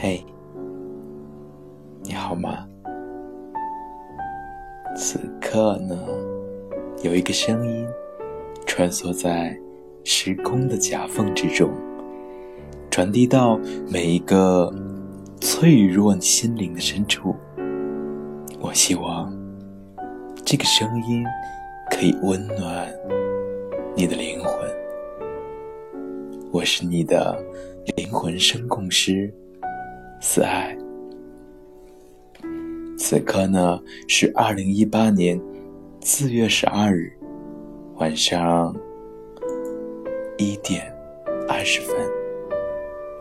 [0.00, 0.24] 嘿，
[2.04, 2.64] 你好吗？
[4.96, 5.98] 此刻呢，
[7.02, 7.84] 有一个声音
[8.64, 9.58] 穿梭在
[10.04, 11.72] 时空的夹缝之中，
[12.88, 13.58] 传递到
[13.90, 14.72] 每一个
[15.40, 17.34] 脆弱心灵的深处。
[18.60, 19.36] 我希望
[20.44, 21.24] 这个声音
[21.90, 22.88] 可以温暖
[23.96, 24.52] 你的灵魂。
[26.52, 27.36] 我是你的
[27.96, 29.34] 灵魂声控师，
[30.20, 30.76] 思爱。
[32.98, 35.40] 此刻呢是二零一八年
[36.00, 37.12] 四月十二日
[37.96, 38.74] 晚上
[40.36, 40.92] 一点
[41.48, 41.96] 二十分。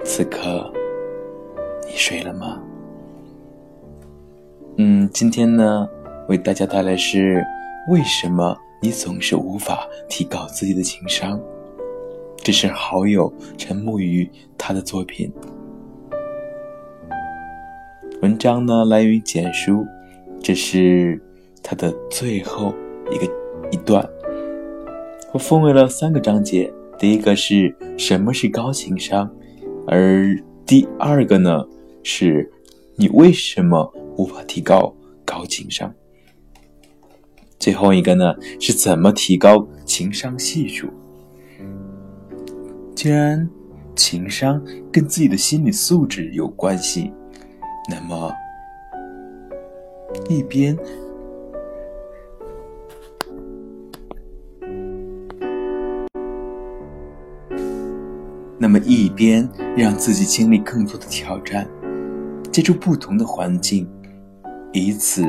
[0.04, 0.72] 此刻
[1.88, 2.62] 你睡了吗？
[4.78, 5.88] 嗯，今天呢
[6.28, 7.44] 为大家带来是
[7.90, 11.40] 为什么你总是无法提高自己的情商？
[12.38, 15.32] 这是好友陈木鱼他的作品。
[18.22, 19.86] 文章呢来源于简书，
[20.42, 21.22] 这是
[21.62, 22.74] 他的最后
[23.12, 23.32] 一个
[23.72, 24.04] 一段。
[25.32, 29.32] 我分为了三个章节，第一个是什么是高情商，
[29.86, 31.64] 而第二个呢
[32.02, 32.52] 是
[32.96, 34.92] 你为什么无法提高
[35.24, 35.94] 高情商，
[37.60, 40.88] 最后一个呢是怎么提高情商系数。
[42.96, 43.48] 既然
[43.96, 44.60] 情商
[44.92, 47.12] 跟自己的心理素质有关系，
[47.90, 48.34] 那么
[50.30, 50.78] 一边
[58.60, 61.68] 那么一边让自己经历更多的挑战，
[62.52, 63.88] 借助不同的环境，
[64.74, 65.22] 以此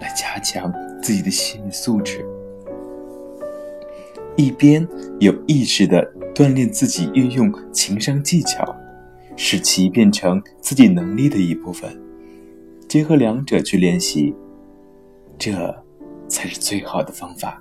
[0.00, 2.20] 来加强自己的心理素质；
[4.36, 4.86] 一边
[5.18, 8.64] 有意识的锻炼自己运用情商技巧，
[9.42, 11.98] 使其变成自己能力的一部分。
[12.86, 14.34] 结合两者去练习，
[15.38, 15.50] 这
[16.28, 17.58] 才是最好的方法。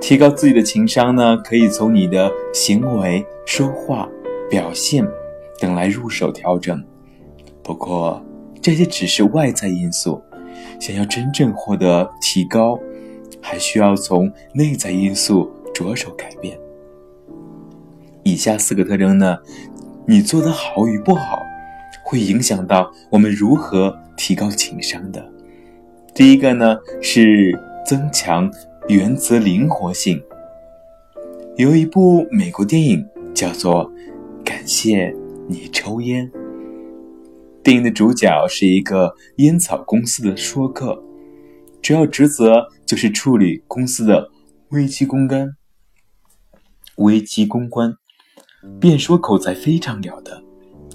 [0.00, 4.08] 提高自己的情商呢，可以从你的行为、说话、
[4.48, 5.06] 表现
[5.60, 6.82] 等来入手调整。
[7.62, 8.24] 不过，
[8.62, 10.22] 这些只是外在因素，
[10.80, 12.80] 想要真正获得提高，
[13.42, 16.58] 还需要从内在因素着手改变。
[18.22, 19.38] 以下四个特征呢，
[20.10, 21.46] 你做的好与不好，
[22.02, 25.24] 会影响到我们如何提高情商的。
[26.12, 27.56] 第一个呢，是
[27.86, 28.50] 增强。
[28.88, 30.20] 原则灵活性。
[31.56, 33.88] 有一部美国电影叫做
[34.42, 35.14] 《感谢
[35.46, 36.28] 你抽烟》。
[37.62, 41.00] 电影的主角是一个烟草公司的说客，
[41.80, 44.28] 主要职责就是处理公司的
[44.70, 45.52] 危机公关。
[46.96, 47.94] 危机公关，
[48.78, 50.42] 便说口才非常了得。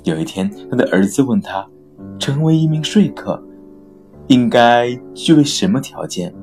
[0.04, 1.68] 有一天，他的儿子问他
[2.20, 3.44] ：“成为一名说客，
[4.28, 6.34] 应该具备什么条件？”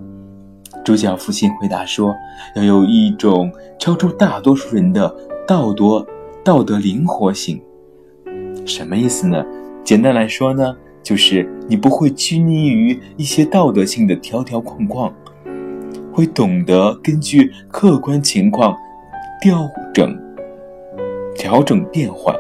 [0.85, 2.13] 主角父亲回答说
[2.57, 5.15] ：“要有一种超出大多数人的
[5.47, 6.05] 道德
[6.43, 7.63] 道德灵活性。
[8.67, 9.45] 什么意思呢？
[9.85, 15.13] 简单来说呢，就是你不会拘泥于一些道德性的条条框框，
[16.13, 18.77] 会懂得根据客观情况
[19.41, 20.17] 调整、
[21.35, 22.35] 调整变换。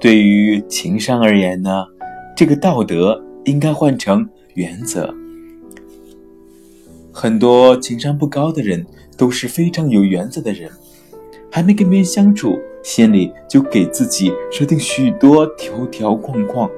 [0.00, 1.84] 对于情商而言呢，
[2.36, 5.14] 这个道德应该换成原则。”
[7.12, 8.84] 很多情商不高的人
[9.18, 10.70] 都是非常有原则的人，
[11.50, 16.68] 还没跟别人相处，心里就给自己设定许多条条框框，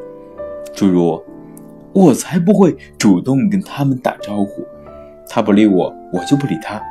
[0.74, 1.22] 诸如
[1.94, 4.66] “我才不会主动跟他们打招呼，
[5.28, 6.82] 他不理我，我就不理他，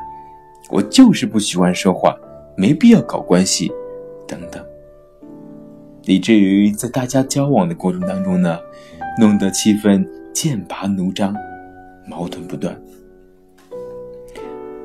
[0.74, 2.18] 我就是不喜欢说话，
[2.58, 3.72] 没必要搞关系”
[4.28, 4.66] 等等，
[6.06, 8.58] 以至于在大家交往的过程当中呢，
[9.20, 10.04] 弄得气氛
[10.34, 11.36] 剑拔弩张，
[12.08, 12.76] 矛盾不断。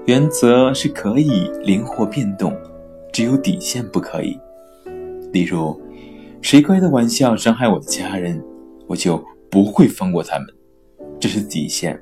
[0.05, 2.55] 原则是可以灵活变动，
[3.11, 4.39] 只有底线不可以。
[5.33, 5.81] 例如，
[6.43, 8.43] 谁开的玩笑伤害我的家人，
[8.87, 10.47] 我就不会放过他们，
[11.19, 11.99] 这是底线。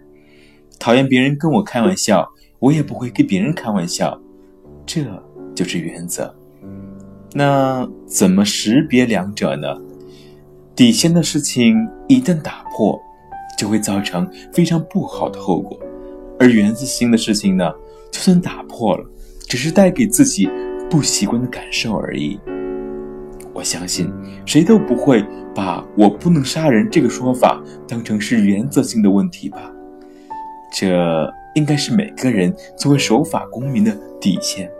[0.80, 2.28] 讨厌别人跟我开玩笑，
[2.66, 4.20] 我也不会跟别人开玩笑，
[4.84, 5.04] 这
[5.54, 6.34] 就是原则。
[7.32, 9.68] 那怎么识别两者呢？
[10.74, 11.76] 底线的事情
[12.08, 13.00] 一旦打破，
[13.56, 15.78] 就会造成非常不好的后果，
[16.40, 17.72] 而原则性的事情呢？
[18.10, 19.08] 就算打破了，
[19.46, 20.50] 只是带给自己
[20.90, 22.36] 不习惯的感受而已。
[23.54, 24.12] 我相信
[24.44, 25.24] 谁都不会
[25.54, 29.70] 把我不能杀人这个说法当成是原则性的问题吧？
[30.76, 34.70] 这应该是每个人作为守法公民的底线。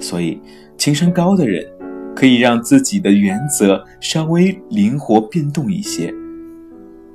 [0.00, 0.40] 所以，
[0.76, 1.64] 情商高的人
[2.14, 6.12] 可以让自己的原则稍微灵活变动一些，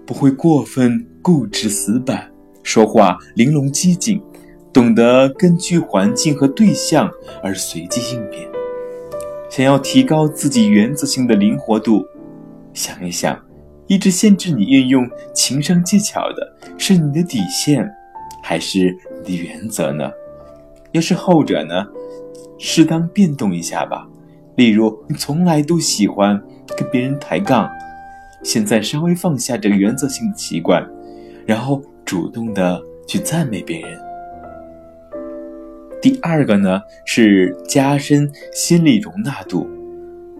[0.05, 2.31] 不会过分固执死板，
[2.63, 4.23] 说话玲珑机警，
[4.71, 7.11] 懂得根据环境和对象
[7.43, 8.47] 而随机应变。
[9.49, 12.05] 想要提高自己原则性的灵活度，
[12.73, 13.37] 想一想，
[13.87, 17.85] 一直限制你运用情商技巧的是你的底线，
[18.51, 18.93] 还是
[19.23, 20.11] 你的原则呢？
[20.91, 21.87] 要是后者呢，
[22.59, 24.05] 适当变动一下吧。
[24.57, 26.37] 例如，你从来都喜欢
[26.77, 27.69] 跟别人抬杠，
[28.43, 30.85] 现在稍微放下这个原则性的习惯，
[31.45, 33.97] 然后主动的去赞美别人。
[36.01, 39.65] 第二个呢，是加深心理容纳度。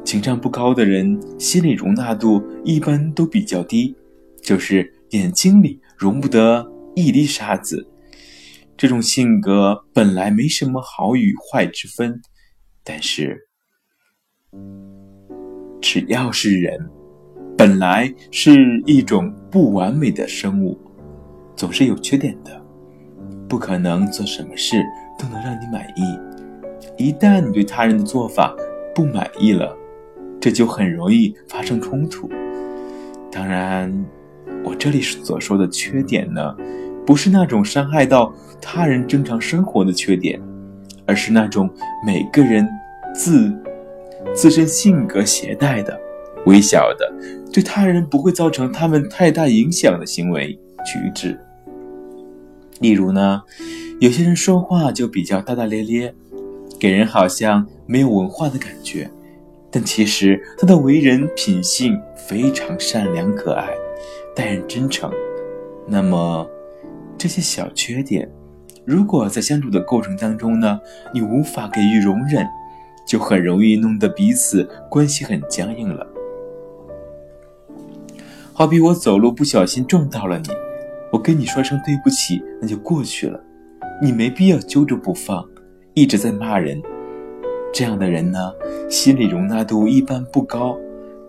[0.03, 3.95] 情商不高的人，心理容纳度一般都比较低，
[4.41, 7.87] 就是眼睛里容不得一粒沙子。
[8.81, 12.19] 这种性格本来没什么好与坏之分，
[12.83, 13.47] 但是，
[15.79, 16.89] 只要是人，
[17.55, 20.75] 本来是一种不完美的生物，
[21.55, 22.59] 总是有缺点的，
[23.47, 24.83] 不可能做什么事
[25.15, 26.01] 都能让你满意。
[26.97, 28.51] 一旦你对他人的做法
[28.95, 29.77] 不满意了，
[30.39, 32.27] 这就很容易发生冲突。
[33.31, 33.93] 当然，
[34.63, 36.57] 我这里所说的缺点呢。
[37.05, 40.39] 不是那种伤害到他人正常生活的缺点，
[41.05, 41.69] 而是那种
[42.05, 42.67] 每个人
[43.13, 43.51] 自
[44.33, 45.99] 自身性格携带的
[46.45, 47.11] 微小的，
[47.51, 50.53] 对他人不会造成他们太大影响的行为
[50.85, 51.37] 举止。
[52.79, 53.41] 例如呢，
[53.99, 56.13] 有些人说话就比较大大咧咧，
[56.79, 59.09] 给人好像没有文化的感觉，
[59.69, 63.67] 但其实他的为人品性非常善良可爱，
[64.35, 65.11] 待人真诚。
[65.87, 66.47] 那么。
[67.21, 68.27] 这些小缺点，
[68.83, 70.79] 如果在相处的过程当中呢，
[71.13, 72.43] 你无法给予容忍，
[73.07, 76.07] 就很容易弄得彼此关系很僵硬了。
[78.53, 80.49] 好比我走路不小心撞到了你，
[81.11, 83.39] 我跟你说声对不起，那就过去了，
[84.01, 85.47] 你没必要揪着不放，
[85.93, 86.81] 一直在骂人。
[87.71, 88.51] 这样的人呢，
[88.89, 90.75] 心理容纳度一般不高，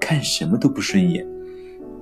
[0.01, 1.23] 看什么都不顺眼。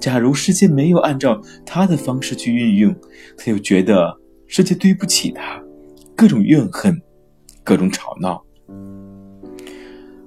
[0.00, 2.96] 假如世界没有按照他的方式去运用，
[3.36, 5.62] 他就觉得世界对不起他，
[6.16, 7.00] 各种怨恨，
[7.62, 8.42] 各种吵闹。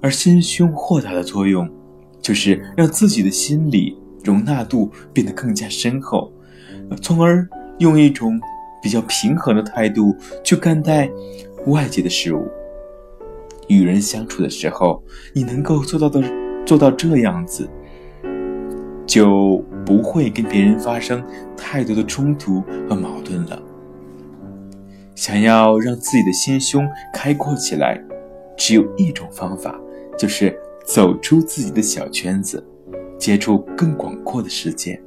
[0.00, 1.68] 而心胸豁达的作用，
[2.22, 6.32] 就是让自己的心理容纳度变得更加深厚，
[7.02, 7.48] 从而
[7.78, 8.40] 用一种
[8.80, 11.10] 比较平和的态度去看待
[11.66, 12.46] 外界的事物。
[13.66, 15.02] 与人相处的时候，
[15.34, 16.22] 你能够做到的
[16.64, 17.68] 做到这样子。
[19.06, 21.24] 就不会跟别人发生
[21.56, 23.62] 太多的冲突和矛盾了。
[25.14, 28.02] 想要让自己的心胸开阔起来，
[28.56, 29.80] 只有一种方法，
[30.18, 32.64] 就是走出自己的小圈子，
[33.18, 35.00] 接触更广阔的世界。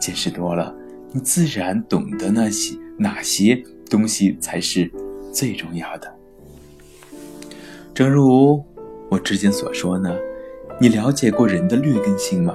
[0.00, 0.74] 见识多了，
[1.12, 4.90] 你自然懂得那些哪些东西才是
[5.32, 6.12] 最重要的。
[7.94, 8.62] 正如
[9.08, 10.14] 我之前所说呢，
[10.80, 12.52] 你了解过人的劣根性吗？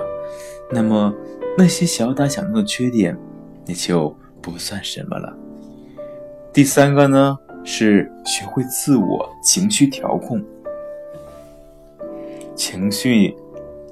[0.72, 1.14] 那么，
[1.58, 3.18] 那些小打小闹的缺点，
[3.66, 5.36] 也就不算什么了。
[6.54, 10.44] 第三个呢，是学会自我情绪调控。
[12.56, 13.36] 情绪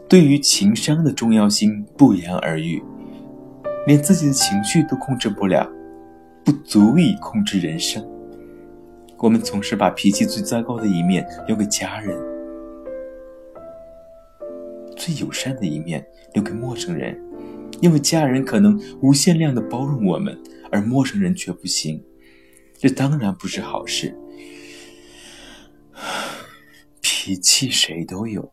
[0.08, 2.84] 对于情商的重要性不言而喻，
[3.88, 5.68] 连自己的情绪都控制不了，
[6.44, 8.06] 不足以控制人生。
[9.18, 12.37] 我们总是把脾气最糟糕的一面留给家人。
[15.08, 17.18] 最友善的一面留给陌生人，
[17.80, 20.38] 因为家人可能无限量的包容我们，
[20.70, 22.04] 而陌生人却不行。
[22.78, 24.14] 这当然不是好事。
[27.00, 28.52] 脾气谁都有，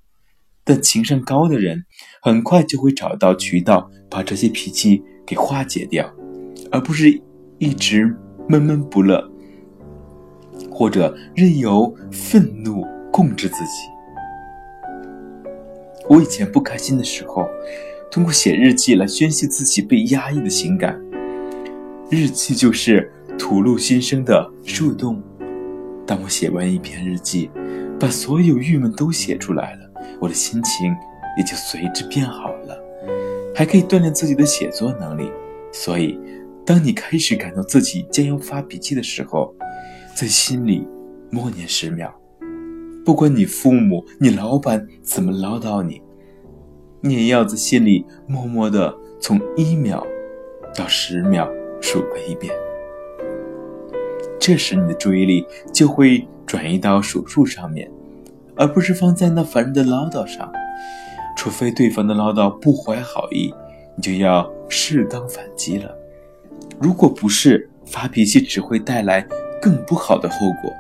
[0.63, 1.87] 但情商高的人
[2.23, 6.09] 很快就会找到渠道把这些脾气给化解掉，
[6.71, 7.21] 而不是
[7.59, 8.17] 一直
[8.49, 9.29] 闷闷不乐，
[10.71, 13.94] 或者任由愤怒控制自己。
[16.09, 17.49] 我以前不开心的时候，
[18.11, 21.01] 通过写日记来宣泄自己被压抑的情感。
[22.11, 25.23] 日记就是吐露心声的树洞。
[26.07, 27.51] 当我写完一篇日记，
[27.99, 30.95] 把所有郁闷都写出来了，我的心情
[31.39, 32.79] 也就随之变好了，
[33.55, 35.31] 还可以锻炼自己的写作能力。
[35.73, 36.19] 所以，
[36.67, 39.55] 当你开始感到自己将要发脾气的时候，
[40.15, 40.87] 在心里
[41.31, 42.15] 默念十秒。
[43.05, 46.01] 不管你父母、你老板怎么唠叨你，
[47.03, 50.07] 你也要在心里默默的从一秒
[50.75, 51.47] 到十秒
[51.83, 52.53] 数个一遍。
[54.41, 57.91] 这时你的注意力就会转移到数数上面，
[58.57, 60.51] 而不是放在那烦人的唠叨上。
[61.37, 63.53] 除非对方的唠叨不怀好意，
[63.97, 65.95] 你就要适当反击了。
[66.81, 69.27] 如果不是，发脾气只会带来
[69.61, 70.73] 更不好的后果。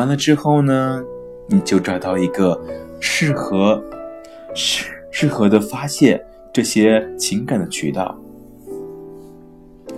[0.00, 1.04] 完了之后呢，
[1.46, 2.58] 你就找到一个
[3.00, 3.84] 适合、
[4.54, 8.18] 适适合的发泄这些情感的渠道。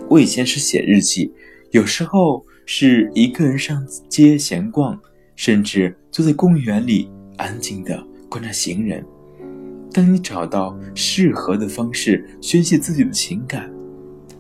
[0.08, 1.32] 我以前是写日记，
[1.70, 4.98] 有时候是一个人上街闲逛，
[5.36, 9.06] 甚至坐在公园里安静的观察行人。
[9.92, 13.72] 当你找到适合的方式宣泄自己的情感，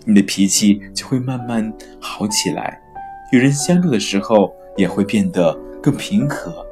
[0.04, 2.82] 你的脾气就会慢慢好起来。
[3.30, 6.64] 与人相处的时候也会变得更平和，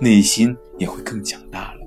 [0.00, 1.80] 内心也会更强大了。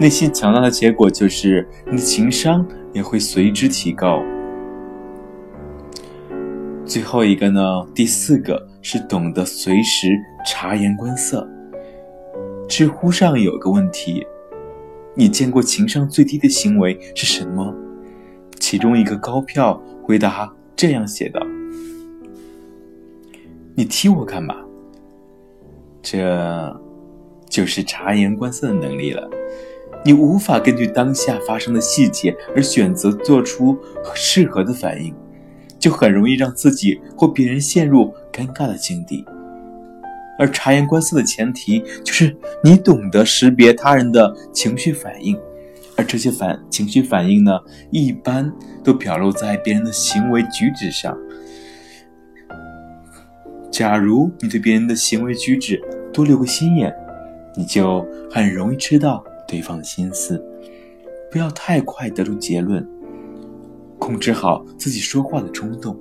[0.00, 4.22] 内心强大的结果就是你的情商也会随之提高。
[6.84, 7.60] 最后一个呢，
[7.94, 10.08] 第四个是懂得随时
[10.46, 11.46] 察言观色。
[12.68, 14.26] 知乎上有个问题：
[15.14, 17.74] 你见过情商最低的行为是什么？
[18.60, 21.40] 其中一个高票回答这样写道
[23.78, 24.56] ：“你踢我干嘛？”
[26.02, 26.80] 这
[27.48, 29.30] 就是察言观色的能力了。
[30.04, 33.78] 你无法根据当下发生的细节而选择做出
[34.16, 35.14] 适合的反应。
[35.78, 39.24] 就很容易让自己或别人陷入尴尬的境地，
[40.36, 45.38] 而察言观色的前提就是你懂得识别他人的情绪反应，
[45.94, 47.60] 而这些反情绪反应呢，
[47.92, 51.16] 一般都表露在别人的行为举止上。
[53.70, 55.80] 假如你对别人的行为举止
[56.12, 56.92] 多留个心眼，
[57.56, 60.42] 你就很容易知道对方的心思，
[61.30, 62.86] 不要太快得出结论。
[63.98, 65.98] 控制好自己说话的冲动，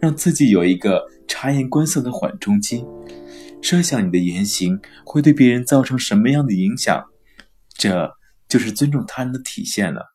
[0.00, 2.84] 让自己有一个察言观色的缓冲期。
[3.62, 7.04] 设想你的言行会对别人造成什么样的影响，
[7.72, 8.12] 这
[8.48, 10.14] 就是尊重他人的体现了。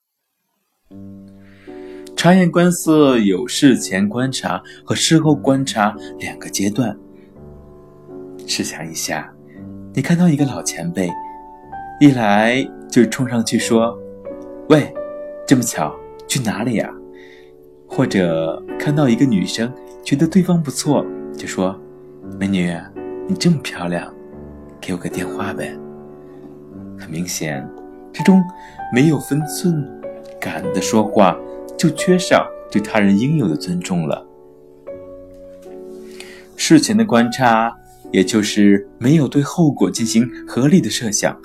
[2.21, 6.95] 察言观色有事前观察和事后观察两个阶段。
[8.45, 9.33] 试想一下，
[9.91, 11.09] 你看到一个老前辈，
[11.99, 13.97] 一来就冲上去说
[14.69, 14.93] ：“喂，
[15.47, 15.95] 这么巧，
[16.27, 16.93] 去哪里呀？”
[17.89, 19.73] 或者看到一个女生，
[20.03, 21.03] 觉得对方不错，
[21.35, 21.75] 就说
[22.39, 22.71] ：“美女，
[23.27, 24.13] 你这么漂亮，
[24.79, 25.75] 给我个电话呗。”
[27.01, 27.67] 很明显，
[28.13, 28.43] 这种
[28.93, 29.83] 没有分寸
[30.39, 31.35] 感的说话，
[31.81, 34.23] 就缺少对他人应有的尊重了。
[36.55, 37.75] 事前的观察，
[38.11, 41.35] 也就是没有对后果进行合理的设想，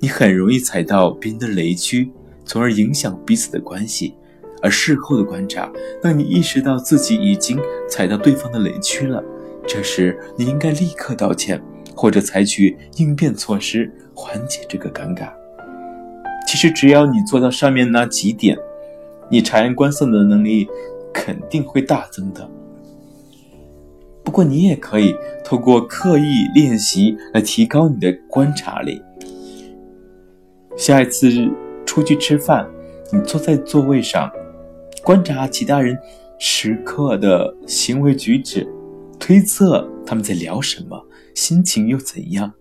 [0.00, 2.12] 你很容易踩到别人的雷区，
[2.44, 4.12] 从而影响彼此的关系。
[4.60, 5.72] 而事后的观察，
[6.02, 9.24] 当你意识到自己已经踩到对方的雷区了，
[9.66, 11.58] 这时你应该立刻道歉，
[11.94, 15.30] 或者采取应变措施缓解这个尴尬。
[16.46, 18.58] 其实只要你做到上面那几点，
[19.30, 20.68] 你察言观色的能力
[21.12, 22.48] 肯定会大增的。
[24.24, 25.14] 不过你也可以
[25.44, 29.00] 透过刻意练习来提高你的观察力。
[30.76, 31.30] 下一次
[31.86, 32.68] 出去吃饭，
[33.12, 34.30] 你坐在座位上。
[35.04, 35.96] 观察其他人
[36.38, 38.66] 时刻的行为举止，
[39.20, 41.00] 推测他们在聊什么，
[41.32, 42.52] 心情又怎样，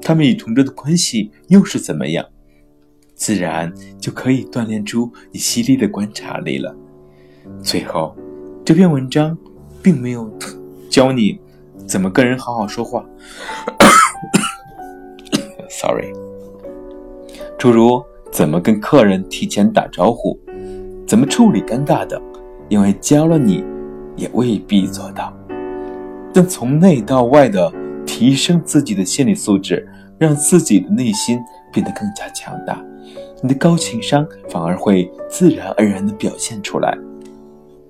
[0.00, 2.26] 他们与同桌的关系又是怎么样，
[3.22, 6.74] 自然就可以锻炼出你犀利的观察力了。
[7.62, 8.16] 最后，
[8.64, 9.38] 这篇文章
[9.80, 10.28] 并没有
[10.90, 11.38] 教你
[11.86, 13.04] 怎么跟人好好说话，
[15.70, 16.12] sorry，
[17.56, 18.02] 诸如
[18.32, 20.36] 怎么跟客人提前打招呼。
[21.06, 22.20] 怎么处理尴尬的？
[22.68, 23.62] 因为教了你，
[24.16, 25.32] 也未必做到。
[26.34, 27.72] 但从内到外的
[28.04, 29.88] 提升自己的心理素质，
[30.18, 31.38] 让自己的内心
[31.72, 32.84] 变得更加强大，
[33.42, 36.96] 你的高情商反而会自然而然地表现出来。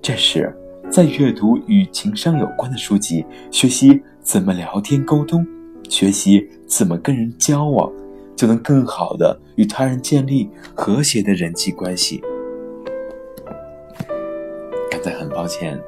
[0.01, 0.53] 这时，
[0.89, 5.45] 在阅读与情商有关的书籍，学习怎么聊天沟通，
[5.89, 7.91] 学习怎么跟人交往，
[8.35, 12.21] 就能更好地与他人建立和谐的人际关系。
[14.91, 15.79] 刚才很抱歉，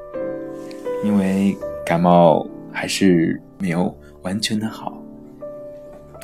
[1.03, 5.01] 因为感冒还是没有完全的好，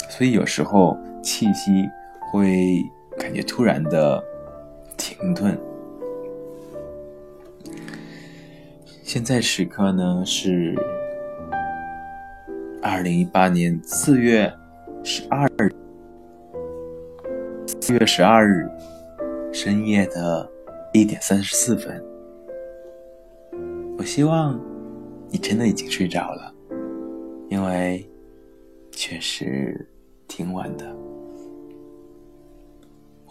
[0.10, 2.84] 所以有时候气息会
[3.18, 4.24] 感觉突然的
[4.98, 5.58] 停顿。
[9.04, 10.74] 现在时刻呢是
[12.82, 14.52] 二零一八年四月
[15.04, 15.70] 十二日，
[17.82, 18.70] 四月十二日
[19.52, 20.50] 深夜的
[20.94, 22.02] 一点三十四分。
[23.98, 24.60] 我希望
[25.30, 26.54] 你真的已经睡着了，
[27.50, 28.10] 因为
[28.92, 29.88] 确实
[30.28, 30.86] 挺晚的。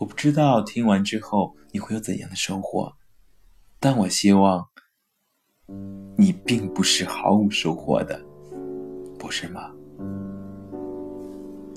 [0.00, 2.90] 我不知道听完之后你会有怎样的收获，
[3.78, 4.66] 但我希望
[6.16, 8.18] 你并不是毫无收获的，
[9.18, 9.70] 不是吗？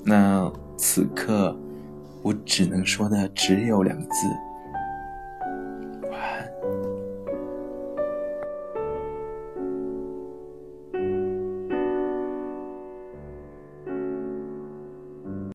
[0.06, 1.54] 那此刻
[2.22, 4.26] 我只能说的只有两个字。